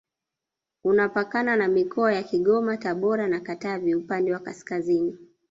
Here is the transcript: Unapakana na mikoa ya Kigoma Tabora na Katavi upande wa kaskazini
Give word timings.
Unapakana 0.83 1.55
na 1.55 1.67
mikoa 1.67 2.13
ya 2.13 2.23
Kigoma 2.23 2.77
Tabora 2.77 3.27
na 3.27 3.39
Katavi 3.39 3.95
upande 3.95 4.33
wa 4.33 4.39
kaskazini 4.39 5.17